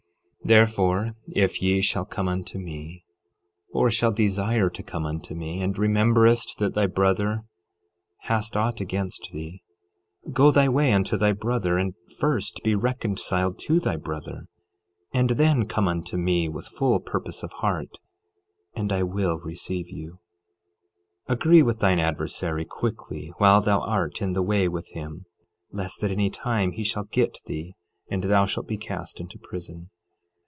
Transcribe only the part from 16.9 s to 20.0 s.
purpose of heart, and I will receive